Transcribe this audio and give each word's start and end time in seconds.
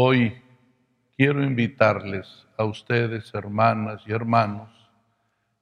Hoy 0.00 0.40
quiero 1.16 1.42
invitarles 1.42 2.46
a 2.56 2.62
ustedes, 2.62 3.34
hermanas 3.34 4.00
y 4.06 4.12
hermanos, 4.12 4.70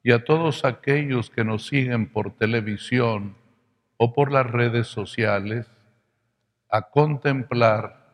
y 0.03 0.13
a 0.13 0.25
todos 0.25 0.67
aquellos 0.67 1.31
que 1.31 1.43
nos 1.43 1.67
siguen 1.67 2.13
por 2.13 2.37
televisión 2.37 3.35
o 3.97 4.13
por 4.13 4.31
las 4.31 4.45
redes 4.45 4.89
sociales, 4.89 5.67
a 6.69 6.83
contemplar 6.83 8.11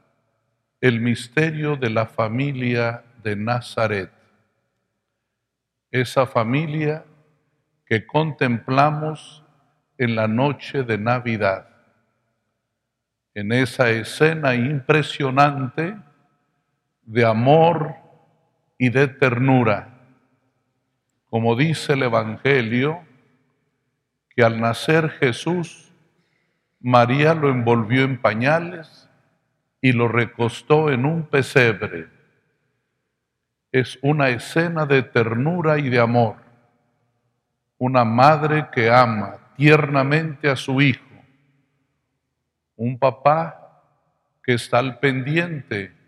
el 0.81 1.01
misterio 1.01 1.75
de 1.75 1.91
la 1.91 2.07
familia 2.07 3.03
de 3.25 3.35
Nazaret. 3.35 4.13
Esa 5.91 6.25
familia 6.25 7.05
que 7.85 8.07
contemplamos 8.07 9.43
en 9.99 10.15
la 10.15 10.29
noche 10.29 10.85
de 10.85 10.99
Navidad. 10.99 11.67
En 13.35 13.51
esa 13.51 13.91
escena 13.91 14.55
impresionante 14.55 15.97
de 17.03 17.25
amor 17.25 17.95
y 18.79 18.89
de 18.91 19.09
ternura. 19.09 19.89
Como 21.31 21.57
dice 21.57 21.95
el 21.95 22.03
Evangelio, 22.03 23.01
que 24.31 24.43
al 24.43 24.61
nacer 24.61 25.11
Jesús, 25.11 25.93
María 26.81 27.35
lo 27.35 27.49
envolvió 27.49 28.05
en 28.05 28.21
pañales 28.21 29.09
y 29.81 29.93
lo 29.93 30.09
recostó 30.09 30.91
en 30.91 31.05
un 31.05 31.25
pesebre. 31.25 32.09
Es 33.71 33.99
una 34.03 34.29
escena 34.31 34.87
de 34.87 35.03
ternura 35.03 35.79
y 35.79 35.89
de 35.89 36.01
amor. 36.01 36.37
Una 37.79 38.05
madre 38.05 38.69
que 38.73 38.91
ama 38.91 39.39
tiernamente 39.57 40.49
a 40.51 40.57
su 40.57 40.81
hijo. 40.81 41.05
Un 42.77 42.99
papá 42.99 43.83
que 44.43 44.55
está 44.55 44.79
al 44.79 44.99
pendiente 44.99 46.02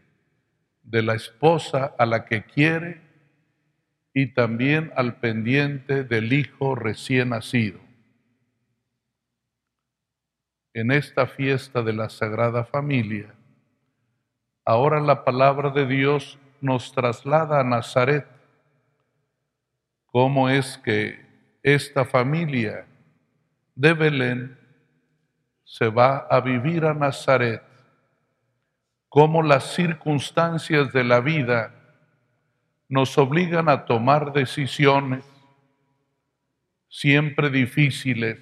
de 0.84 1.02
la 1.02 1.14
esposa 1.14 1.94
a 1.98 2.06
la 2.06 2.24
que 2.24 2.44
quiere 2.44 3.00
y 4.12 4.28
también 4.28 4.92
al 4.96 5.16
pendiente 5.16 6.04
del 6.04 6.32
hijo 6.32 6.76
recién 6.76 7.30
nacido. 7.30 7.80
En 10.72 10.92
esta 10.92 11.26
fiesta 11.26 11.82
de 11.82 11.92
la 11.92 12.08
Sagrada 12.08 12.64
Familia, 12.64 13.34
ahora 14.64 15.00
la 15.00 15.24
palabra 15.24 15.70
de 15.70 15.86
Dios 15.86 16.38
nos 16.60 16.92
traslada 16.92 17.60
a 17.60 17.64
Nazaret. 17.64 18.26
¿Cómo 20.06 20.48
es 20.48 20.78
que 20.78 21.24
esta 21.62 22.04
familia 22.04 22.86
de 23.74 23.92
Belén 23.92 24.58
se 25.64 25.88
va 25.88 26.18
a 26.30 26.40
vivir 26.40 26.84
a 26.84 26.94
Nazaret? 26.94 27.73
Cómo 29.14 29.44
las 29.44 29.74
circunstancias 29.74 30.92
de 30.92 31.04
la 31.04 31.20
vida 31.20 31.72
nos 32.88 33.16
obligan 33.16 33.68
a 33.68 33.84
tomar 33.84 34.32
decisiones 34.32 35.24
siempre 36.88 37.48
difíciles, 37.48 38.40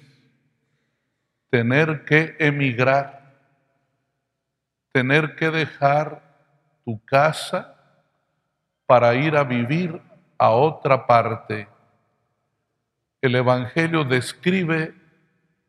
tener 1.51 2.05
que 2.05 2.35
emigrar, 2.39 3.35
tener 4.91 5.35
que 5.35 5.51
dejar 5.51 6.23
tu 6.83 6.99
casa 7.05 7.75
para 8.87 9.13
ir 9.13 9.37
a 9.37 9.43
vivir 9.43 10.01
a 10.39 10.49
otra 10.49 11.05
parte. 11.05 11.67
El 13.21 13.35
Evangelio 13.35 14.05
describe 14.05 14.95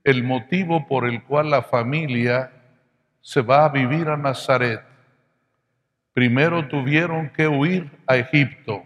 el 0.03 0.25
motivo 0.25 0.87
por 0.87 1.07
el 1.07 1.23
cual 1.25 1.51
la 1.51 1.61
familia 1.61 2.51
se 3.21 3.43
va 3.43 3.67
a 3.67 3.69
vivir 3.69 4.09
a 4.09 4.17
Nazaret 4.17 4.94
primero 6.15 6.69
tuvieron 6.69 7.29
que 7.29 7.47
huir 7.47 7.91
a 8.07 8.17
Egipto. 8.17 8.85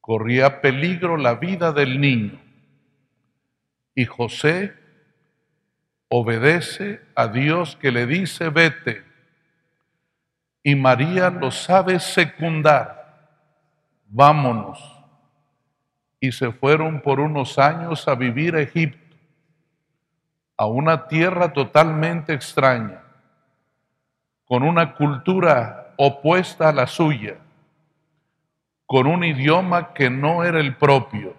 Corría 0.00 0.62
peligro 0.62 1.18
la 1.18 1.34
vida 1.34 1.72
del 1.72 2.00
niño. 2.00 2.40
Y 3.94 4.06
José 4.06 4.72
obedece 6.08 7.00
a 7.14 7.28
Dios 7.28 7.76
que 7.76 7.92
le 7.92 8.06
dice, 8.06 8.48
vete. 8.48 9.04
Y 10.62 10.74
María 10.74 11.30
lo 11.30 11.50
sabe 11.50 11.98
secundar. 12.00 13.28
Vámonos. 14.06 14.78
Y 16.20 16.32
se 16.32 16.52
fueron 16.52 17.00
por 17.00 17.18
unos 17.18 17.58
años 17.58 18.06
a 18.06 18.14
vivir 18.14 18.54
a 18.54 18.60
Egipto, 18.60 19.16
a 20.56 20.66
una 20.66 21.08
tierra 21.08 21.52
totalmente 21.52 22.34
extraña, 22.34 22.99
con 24.50 24.64
una 24.64 24.94
cultura 24.94 25.92
opuesta 25.96 26.70
a 26.70 26.72
la 26.72 26.88
suya, 26.88 27.36
con 28.84 29.06
un 29.06 29.22
idioma 29.22 29.94
que 29.94 30.10
no 30.10 30.42
era 30.42 30.58
el 30.58 30.74
propio, 30.74 31.36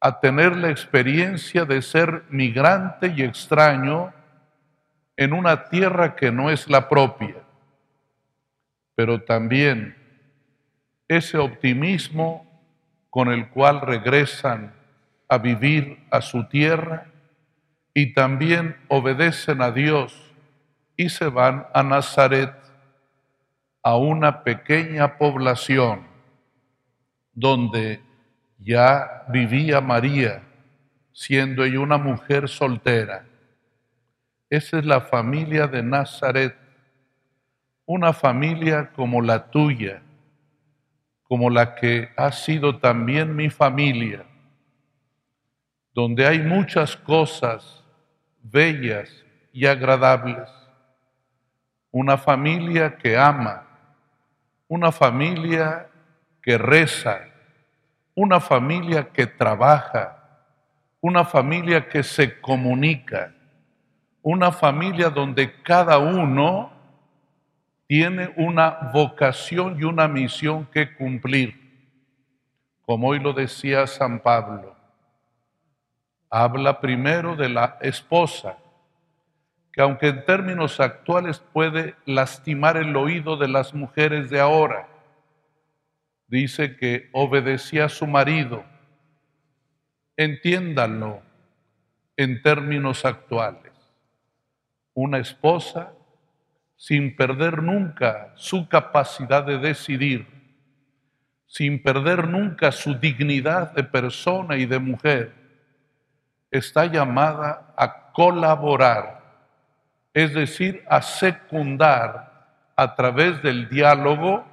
a 0.00 0.18
tener 0.18 0.56
la 0.56 0.70
experiencia 0.70 1.64
de 1.64 1.80
ser 1.80 2.24
migrante 2.30 3.14
y 3.16 3.22
extraño 3.22 4.12
en 5.16 5.32
una 5.32 5.68
tierra 5.68 6.16
que 6.16 6.32
no 6.32 6.50
es 6.50 6.68
la 6.68 6.88
propia, 6.88 7.36
pero 8.96 9.22
también 9.22 9.96
ese 11.06 11.38
optimismo 11.38 12.44
con 13.08 13.30
el 13.30 13.48
cual 13.50 13.82
regresan 13.82 14.74
a 15.28 15.38
vivir 15.38 16.04
a 16.10 16.22
su 16.22 16.42
tierra 16.48 17.06
y 17.94 18.14
también 18.14 18.76
obedecen 18.88 19.62
a 19.62 19.70
Dios 19.70 20.31
y 20.96 21.08
se 21.08 21.28
van 21.28 21.66
a 21.72 21.82
Nazaret 21.82 22.52
a 23.82 23.96
una 23.96 24.44
pequeña 24.44 25.18
población 25.18 26.06
donde 27.32 28.00
ya 28.58 29.24
vivía 29.28 29.80
María, 29.80 30.42
siendo 31.12 31.64
ella 31.64 31.80
una 31.80 31.98
mujer 31.98 32.48
soltera. 32.48 33.24
Esa 34.48 34.78
es 34.78 34.84
la 34.84 35.00
familia 35.00 35.66
de 35.66 35.82
Nazaret, 35.82 36.54
una 37.86 38.12
familia 38.12 38.92
como 38.92 39.20
la 39.20 39.50
tuya, 39.50 40.02
como 41.24 41.50
la 41.50 41.74
que 41.74 42.10
ha 42.16 42.30
sido 42.30 42.78
también 42.78 43.34
mi 43.34 43.50
familia, 43.50 44.24
donde 45.94 46.26
hay 46.26 46.38
muchas 46.38 46.96
cosas 46.96 47.82
bellas 48.42 49.24
y 49.52 49.66
agradables. 49.66 50.61
Una 51.92 52.18
familia 52.18 52.96
que 52.96 53.16
ama, 53.16 53.64
una 54.66 54.90
familia 54.90 55.86
que 56.42 56.58
reza, 56.58 57.20
una 58.14 58.40
familia 58.40 59.10
que 59.12 59.26
trabaja, 59.26 60.18
una 61.00 61.24
familia 61.24 61.88
que 61.88 62.02
se 62.02 62.40
comunica, 62.40 63.32
una 64.22 64.50
familia 64.52 65.10
donde 65.10 65.62
cada 65.62 65.98
uno 65.98 66.72
tiene 67.86 68.32
una 68.36 68.90
vocación 68.94 69.76
y 69.78 69.84
una 69.84 70.08
misión 70.08 70.64
que 70.66 70.94
cumplir. 70.94 71.60
Como 72.86 73.08
hoy 73.08 73.18
lo 73.18 73.32
decía 73.32 73.86
San 73.86 74.20
Pablo, 74.20 74.74
habla 76.30 76.80
primero 76.80 77.36
de 77.36 77.50
la 77.50 77.76
esposa, 77.82 78.56
que 79.72 79.80
aunque 79.80 80.08
en 80.08 80.24
términos 80.26 80.80
actuales 80.80 81.42
puede 81.52 81.96
lastimar 82.04 82.76
el 82.76 82.94
oído 82.94 83.36
de 83.38 83.48
las 83.48 83.72
mujeres 83.72 84.28
de 84.28 84.38
ahora, 84.38 84.86
dice 86.26 86.76
que 86.76 87.08
obedecía 87.12 87.86
a 87.86 87.88
su 87.88 88.06
marido. 88.06 88.64
Entiéndanlo 90.16 91.22
en 92.18 92.42
términos 92.42 93.06
actuales. 93.06 93.72
Una 94.92 95.18
esposa 95.18 95.94
sin 96.76 97.16
perder 97.16 97.62
nunca 97.62 98.32
su 98.34 98.68
capacidad 98.68 99.42
de 99.42 99.56
decidir, 99.56 100.26
sin 101.46 101.82
perder 101.82 102.28
nunca 102.28 102.72
su 102.72 102.94
dignidad 102.94 103.72
de 103.72 103.84
persona 103.84 104.58
y 104.58 104.66
de 104.66 104.78
mujer, 104.78 105.32
está 106.50 106.84
llamada 106.84 107.72
a 107.76 108.12
colaborar 108.12 109.21
es 110.14 110.34
decir, 110.34 110.84
a 110.88 111.00
secundar 111.02 112.32
a 112.76 112.94
través 112.94 113.42
del 113.42 113.68
diálogo 113.68 114.44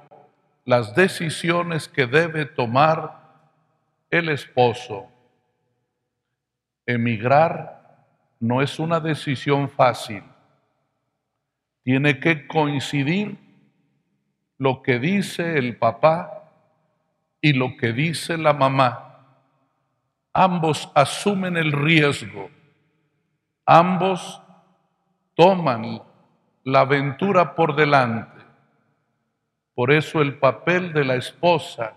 las 0.64 0.94
decisiones 0.94 1.88
que 1.88 2.06
debe 2.06 2.46
tomar 2.46 3.20
el 4.10 4.28
esposo. 4.28 5.08
Emigrar 6.86 8.06
no 8.40 8.62
es 8.62 8.78
una 8.78 9.00
decisión 9.00 9.68
fácil. 9.68 10.22
Tiene 11.82 12.20
que 12.20 12.46
coincidir 12.46 13.38
lo 14.58 14.82
que 14.82 14.98
dice 14.98 15.58
el 15.58 15.76
papá 15.76 16.50
y 17.40 17.52
lo 17.52 17.76
que 17.76 17.92
dice 17.92 18.36
la 18.36 18.52
mamá. 18.52 19.10
Ambos 20.32 20.90
asumen 20.94 21.56
el 21.56 21.72
riesgo. 21.72 22.50
Ambos 23.66 24.39
toman 25.40 26.02
la 26.64 26.80
aventura 26.80 27.54
por 27.54 27.74
delante. 27.74 28.44
Por 29.74 29.90
eso 29.90 30.20
el 30.20 30.34
papel 30.34 30.92
de 30.92 31.02
la 31.02 31.14
esposa 31.14 31.94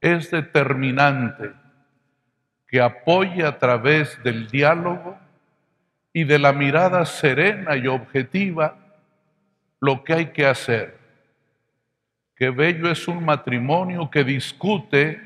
es 0.00 0.30
determinante, 0.30 1.54
que 2.68 2.80
apoye 2.80 3.44
a 3.44 3.58
través 3.58 4.22
del 4.22 4.46
diálogo 4.46 5.18
y 6.12 6.22
de 6.22 6.38
la 6.38 6.52
mirada 6.52 7.04
serena 7.04 7.74
y 7.76 7.88
objetiva 7.88 8.76
lo 9.80 10.04
que 10.04 10.12
hay 10.12 10.26
que 10.26 10.46
hacer. 10.46 10.96
Qué 12.36 12.50
bello 12.50 12.92
es 12.92 13.08
un 13.08 13.24
matrimonio 13.24 14.08
que 14.08 14.22
discute 14.22 15.20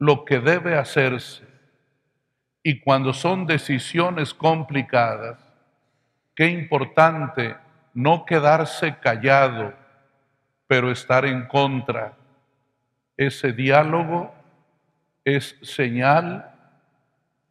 lo 0.00 0.24
que 0.24 0.40
debe 0.40 0.76
hacerse. 0.76 1.46
Y 2.64 2.80
cuando 2.80 3.12
son 3.12 3.46
decisiones 3.46 4.34
complicadas, 4.34 5.47
qué 6.38 6.46
importante 6.46 7.56
no 7.94 8.24
quedarse 8.24 8.96
callado, 8.98 9.74
pero 10.68 10.92
estar 10.92 11.24
en 11.24 11.48
contra. 11.48 12.16
Ese 13.16 13.52
diálogo 13.52 14.32
es 15.24 15.56
señal 15.62 16.54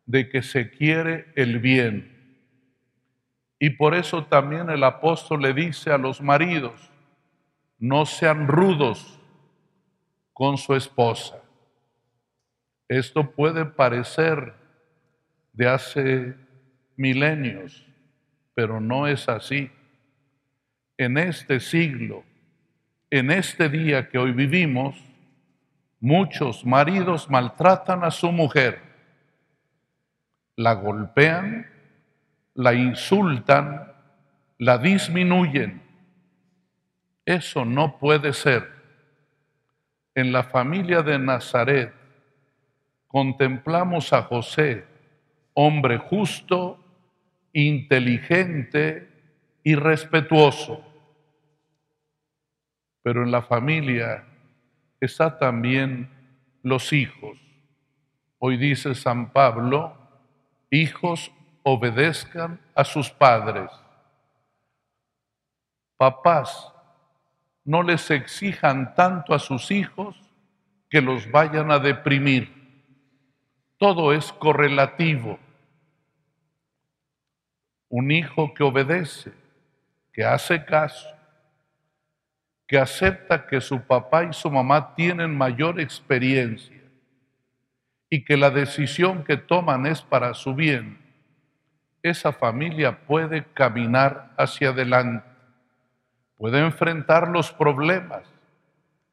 de 0.05 0.29
que 0.29 0.41
se 0.41 0.69
quiere 0.71 1.33
el 1.35 1.59
bien. 1.59 2.39
Y 3.59 3.71
por 3.71 3.93
eso 3.93 4.23
también 4.23 4.69
el 4.69 4.85
apóstol 4.85 5.41
le 5.41 5.53
dice 5.53 5.91
a 5.91 5.97
los 5.97 6.21
maridos, 6.21 6.89
no 7.79 8.05
sean 8.05 8.47
rudos 8.47 9.19
con 10.31 10.57
su 10.57 10.73
esposa. 10.75 11.35
Esto 12.87 13.31
puede 13.31 13.65
parecer 13.65 14.53
de 15.51 15.67
hace 15.67 16.37
milenios, 16.95 17.86
pero 18.57 18.81
no 18.81 19.05
es 19.05 19.29
así. 19.29 19.69
En 20.97 21.19
este 21.19 21.59
siglo, 21.59 22.23
en 23.11 23.29
este 23.29 23.69
día 23.69 24.09
que 24.09 24.17
hoy 24.17 24.31
vivimos, 24.31 24.95
muchos 25.99 26.65
maridos 26.65 27.29
maltratan 27.29 28.03
a 28.03 28.09
su 28.09 28.31
mujer, 28.31 28.81
la 30.55 30.73
golpean, 30.73 31.67
la 32.55 32.73
insultan, 32.73 33.93
la 34.57 34.79
disminuyen. 34.79 35.83
Eso 37.25 37.63
no 37.63 37.99
puede 37.99 38.33
ser. 38.33 38.67
En 40.15 40.31
la 40.31 40.41
familia 40.41 41.03
de 41.03 41.19
Nazaret 41.19 41.93
contemplamos 43.07 44.13
a 44.13 44.23
José, 44.23 44.83
hombre 45.53 45.99
justo, 45.99 46.83
inteligente 47.65 49.09
y 49.63 49.73
respetuoso. 49.73 50.83
Pero 53.01 53.23
en 53.23 53.31
la 53.31 53.41
familia 53.41 54.25
está 54.99 55.39
también 55.39 56.07
los 56.61 56.93
hijos. 56.93 57.39
Hoy 58.37 58.57
dice 58.57 58.93
San 58.93 59.31
Pablo, 59.31 59.97
hijos 60.69 61.31
obedezcan 61.63 62.59
a 62.75 62.83
sus 62.83 63.09
padres. 63.09 63.71
Papás, 65.97 66.71
no 67.65 67.81
les 67.81 68.11
exijan 68.11 68.93
tanto 68.93 69.33
a 69.33 69.39
sus 69.39 69.71
hijos 69.71 70.15
que 70.91 71.01
los 71.01 71.31
vayan 71.31 71.71
a 71.71 71.79
deprimir. 71.79 72.53
Todo 73.79 74.13
es 74.13 74.31
correlativo. 74.33 75.39
Un 77.89 78.11
hijo 78.11 78.53
que 78.53 78.63
obedece, 78.63 79.31
que 80.11 80.25
hace 80.25 80.63
caso, 80.65 81.07
que 82.67 82.77
acepta 82.77 83.47
que 83.47 83.61
su 83.61 83.81
papá 83.81 84.25
y 84.25 84.33
su 84.33 84.51
mamá 84.51 84.93
tienen 84.95 85.35
mayor 85.35 85.79
experiencia 85.79 86.81
y 88.09 88.23
que 88.25 88.35
la 88.35 88.49
decisión 88.49 89.23
que 89.23 89.37
toman 89.37 89.85
es 89.85 90.01
para 90.01 90.33
su 90.33 90.53
bien, 90.53 90.97
esa 92.03 92.31
familia 92.31 93.05
puede 93.05 93.45
caminar 93.53 94.31
hacia 94.37 94.69
adelante, 94.69 95.27
puede 96.37 96.59
enfrentar 96.59 97.29
los 97.29 97.51
problemas, 97.51 98.23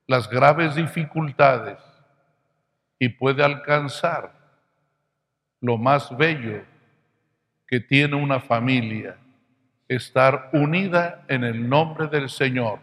las 0.06 0.28
graves 0.28 0.74
dificultades 0.74 1.78
y 2.98 3.08
puede 3.08 3.44
alcanzar 3.44 4.32
lo 5.60 5.78
más 5.78 6.14
bello 6.16 6.62
que 7.66 7.80
tiene 7.80 8.16
una 8.16 8.40
familia, 8.40 9.16
estar 9.88 10.50
unida 10.52 11.24
en 11.28 11.44
el 11.44 11.68
nombre 11.68 12.08
del 12.08 12.28
Señor. 12.28 12.80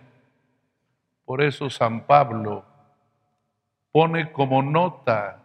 Por 1.25 1.41
eso 1.41 1.69
San 1.69 2.05
Pablo 2.05 2.65
pone 3.91 4.31
como 4.31 4.61
nota 4.61 5.41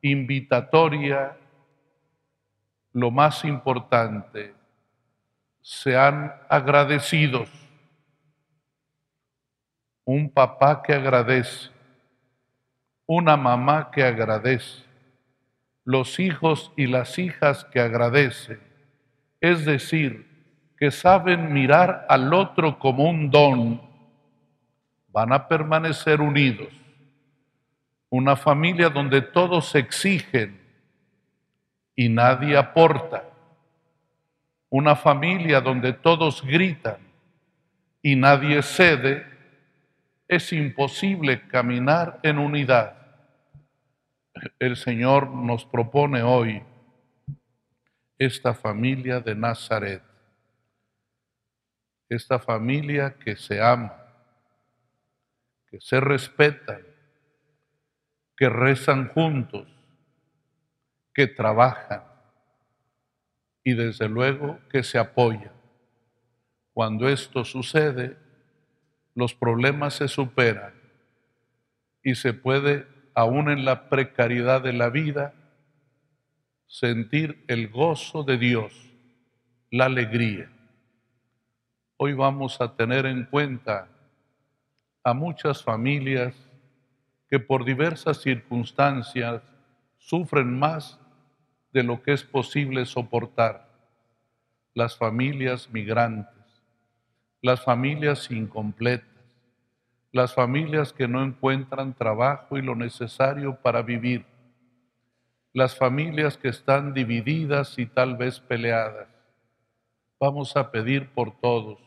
invitatoria 0.00 1.36
lo 2.92 3.10
más 3.10 3.44
importante, 3.44 4.54
sean 5.60 6.32
agradecidos. 6.48 7.48
Un 10.04 10.30
papá 10.30 10.82
que 10.82 10.92
agradece, 10.92 11.70
una 13.06 13.36
mamá 13.36 13.90
que 13.90 14.02
agradece, 14.02 14.84
los 15.84 16.20
hijos 16.20 16.72
y 16.76 16.86
las 16.86 17.18
hijas 17.18 17.64
que 17.64 17.80
agradecen, 17.80 18.60
es 19.40 19.64
decir, 19.64 20.28
que 20.76 20.90
saben 20.90 21.52
mirar 21.52 22.06
al 22.08 22.32
otro 22.32 22.78
como 22.78 23.08
un 23.08 23.30
don, 23.30 23.80
van 25.08 25.32
a 25.32 25.48
permanecer 25.48 26.20
unidos. 26.20 26.68
Una 28.08 28.36
familia 28.36 28.88
donde 28.88 29.22
todos 29.22 29.74
exigen 29.74 30.60
y 31.94 32.08
nadie 32.08 32.56
aporta. 32.56 33.24
Una 34.68 34.96
familia 34.96 35.60
donde 35.60 35.92
todos 35.92 36.42
gritan 36.42 36.98
y 38.02 38.16
nadie 38.16 38.62
cede, 38.62 39.26
es 40.28 40.52
imposible 40.52 41.46
caminar 41.48 42.20
en 42.22 42.38
unidad 42.38 43.01
el 44.58 44.76
Señor 44.76 45.30
nos 45.30 45.64
propone 45.64 46.22
hoy 46.22 46.62
esta 48.18 48.54
familia 48.54 49.20
de 49.20 49.34
Nazaret, 49.34 50.02
esta 52.08 52.38
familia 52.38 53.16
que 53.18 53.36
se 53.36 53.60
ama, 53.60 53.96
que 55.66 55.80
se 55.80 56.00
respetan, 56.00 56.82
que 58.36 58.48
rezan 58.48 59.08
juntos, 59.08 59.66
que 61.14 61.26
trabajan 61.26 62.04
y 63.64 63.74
desde 63.74 64.08
luego 64.08 64.58
que 64.68 64.82
se 64.82 64.98
apoyan. 64.98 65.52
Cuando 66.72 67.08
esto 67.08 67.44
sucede, 67.44 68.16
los 69.14 69.34
problemas 69.34 69.94
se 69.94 70.08
superan 70.08 70.74
y 72.02 72.14
se 72.14 72.32
puede 72.32 72.86
aún 73.14 73.50
en 73.50 73.64
la 73.64 73.88
precariedad 73.88 74.62
de 74.62 74.72
la 74.72 74.90
vida, 74.90 75.34
sentir 76.66 77.44
el 77.48 77.68
gozo 77.68 78.24
de 78.24 78.38
Dios, 78.38 78.72
la 79.70 79.86
alegría. 79.86 80.50
Hoy 81.96 82.14
vamos 82.14 82.60
a 82.60 82.74
tener 82.74 83.06
en 83.06 83.24
cuenta 83.26 83.88
a 85.04 85.14
muchas 85.14 85.62
familias 85.62 86.34
que 87.28 87.38
por 87.38 87.64
diversas 87.64 88.20
circunstancias 88.20 89.42
sufren 89.98 90.58
más 90.58 90.98
de 91.72 91.82
lo 91.82 92.02
que 92.02 92.12
es 92.12 92.24
posible 92.24 92.84
soportar. 92.86 93.68
Las 94.74 94.96
familias 94.96 95.70
migrantes, 95.70 96.62
las 97.40 97.62
familias 97.62 98.30
incompletas, 98.30 99.11
las 100.12 100.34
familias 100.34 100.92
que 100.92 101.08
no 101.08 101.24
encuentran 101.24 101.94
trabajo 101.94 102.58
y 102.58 102.62
lo 102.62 102.76
necesario 102.76 103.56
para 103.56 103.80
vivir, 103.80 104.26
las 105.54 105.74
familias 105.74 106.36
que 106.36 106.48
están 106.48 106.92
divididas 106.92 107.78
y 107.78 107.86
tal 107.86 108.16
vez 108.16 108.38
peleadas. 108.38 109.08
Vamos 110.20 110.54
a 110.56 110.70
pedir 110.70 111.08
por 111.14 111.40
todos, 111.40 111.78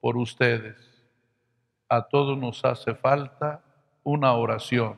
por 0.00 0.18
ustedes. 0.18 0.76
A 1.88 2.02
todos 2.02 2.36
nos 2.36 2.62
hace 2.64 2.94
falta 2.94 3.62
una 4.04 4.34
oración, 4.34 4.96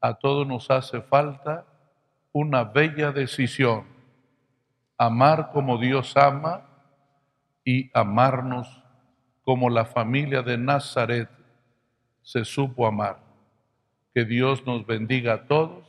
a 0.00 0.14
todos 0.14 0.46
nos 0.46 0.70
hace 0.70 1.00
falta 1.00 1.64
una 2.32 2.62
bella 2.62 3.10
decisión, 3.10 3.86
amar 4.98 5.50
como 5.52 5.78
Dios 5.78 6.14
ama 6.16 6.66
y 7.64 7.90
amarnos 7.94 8.82
como 9.42 9.70
la 9.70 9.86
familia 9.86 10.42
de 10.42 10.58
Nazaret 10.58 11.39
se 12.22 12.44
supo 12.44 12.86
amar. 12.86 13.18
Que 14.14 14.24
Dios 14.24 14.66
nos 14.66 14.86
bendiga 14.86 15.34
a 15.34 15.46
todos 15.46 15.84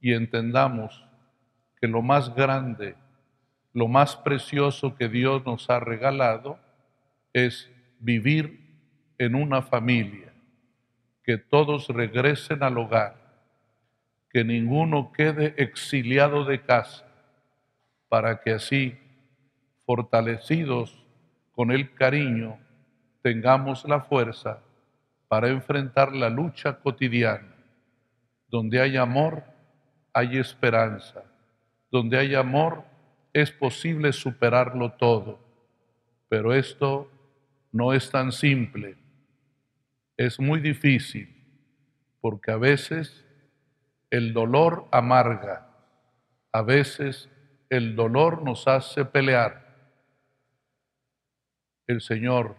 y 0.00 0.14
entendamos 0.14 1.04
que 1.80 1.86
lo 1.88 2.02
más 2.02 2.34
grande, 2.34 2.94
lo 3.72 3.88
más 3.88 4.16
precioso 4.16 4.96
que 4.96 5.08
Dios 5.08 5.44
nos 5.44 5.70
ha 5.70 5.80
regalado 5.80 6.58
es 7.32 7.70
vivir 8.00 8.60
en 9.18 9.34
una 9.34 9.62
familia, 9.62 10.32
que 11.22 11.38
todos 11.38 11.88
regresen 11.88 12.62
al 12.62 12.78
hogar, 12.78 13.16
que 14.30 14.44
ninguno 14.44 15.12
quede 15.12 15.54
exiliado 15.58 16.44
de 16.44 16.62
casa, 16.62 17.06
para 18.08 18.40
que 18.40 18.52
así, 18.52 18.98
fortalecidos 19.84 21.04
con 21.52 21.70
el 21.70 21.94
cariño, 21.94 22.58
tengamos 23.22 23.84
la 23.84 24.00
fuerza 24.00 24.60
para 25.30 25.48
enfrentar 25.48 26.12
la 26.12 26.28
lucha 26.28 26.80
cotidiana. 26.80 27.54
Donde 28.48 28.80
hay 28.80 28.96
amor, 28.96 29.44
hay 30.12 30.38
esperanza. 30.38 31.22
Donde 31.88 32.18
hay 32.18 32.34
amor, 32.34 32.82
es 33.32 33.52
posible 33.52 34.12
superarlo 34.12 34.90
todo. 34.94 35.38
Pero 36.28 36.52
esto 36.52 37.08
no 37.70 37.92
es 37.92 38.10
tan 38.10 38.32
simple. 38.32 38.96
Es 40.16 40.40
muy 40.40 40.58
difícil 40.58 41.32
porque 42.20 42.50
a 42.50 42.56
veces 42.56 43.24
el 44.10 44.32
dolor 44.32 44.88
amarga, 44.90 45.70
a 46.50 46.62
veces 46.62 47.30
el 47.68 47.94
dolor 47.94 48.42
nos 48.42 48.66
hace 48.66 49.04
pelear. 49.04 49.64
El 51.86 52.00
Señor 52.00 52.56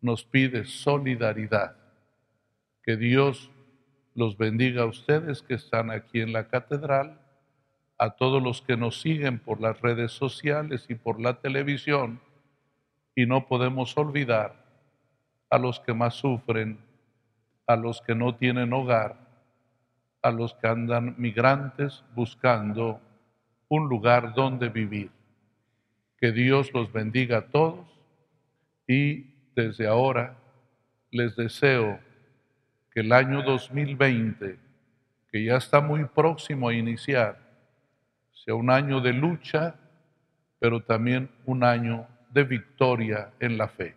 nos 0.00 0.24
pide 0.24 0.64
solidaridad. 0.64 1.76
Que 2.82 2.96
Dios 2.96 3.50
los 4.14 4.36
bendiga 4.36 4.82
a 4.82 4.86
ustedes 4.86 5.42
que 5.42 5.54
están 5.54 5.90
aquí 5.90 6.20
en 6.20 6.32
la 6.32 6.48
catedral, 6.48 7.20
a 7.98 8.10
todos 8.10 8.42
los 8.42 8.62
que 8.62 8.76
nos 8.76 9.00
siguen 9.00 9.38
por 9.38 9.60
las 9.60 9.80
redes 9.80 10.12
sociales 10.12 10.86
y 10.88 10.94
por 10.94 11.20
la 11.20 11.40
televisión, 11.40 12.20
y 13.14 13.26
no 13.26 13.46
podemos 13.46 13.96
olvidar 13.96 14.64
a 15.50 15.58
los 15.58 15.80
que 15.80 15.94
más 15.94 16.14
sufren, 16.14 16.78
a 17.66 17.76
los 17.76 18.00
que 18.00 18.14
no 18.14 18.34
tienen 18.36 18.72
hogar, 18.72 19.16
a 20.22 20.30
los 20.30 20.54
que 20.54 20.68
andan 20.68 21.14
migrantes 21.18 22.04
buscando 22.14 23.00
un 23.68 23.88
lugar 23.88 24.34
donde 24.34 24.68
vivir. 24.68 25.10
Que 26.18 26.32
Dios 26.32 26.72
los 26.72 26.92
bendiga 26.92 27.38
a 27.38 27.46
todos 27.46 27.86
y 28.86 29.37
desde 29.58 29.88
ahora 29.88 30.36
les 31.10 31.34
deseo 31.34 31.98
que 32.92 33.00
el 33.00 33.10
año 33.12 33.42
2020, 33.42 34.56
que 35.32 35.44
ya 35.44 35.56
está 35.56 35.80
muy 35.80 36.04
próximo 36.04 36.68
a 36.68 36.74
iniciar, 36.74 37.40
sea 38.32 38.54
un 38.54 38.70
año 38.70 39.00
de 39.00 39.12
lucha, 39.12 39.74
pero 40.60 40.80
también 40.80 41.28
un 41.44 41.64
año 41.64 42.06
de 42.30 42.44
victoria 42.44 43.32
en 43.40 43.58
la 43.58 43.66
fe. 43.66 43.96